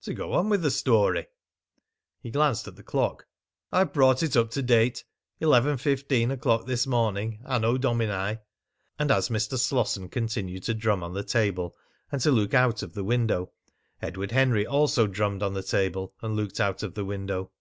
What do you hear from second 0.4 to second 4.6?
with the story." He glanced at the clock. "I've brought it up to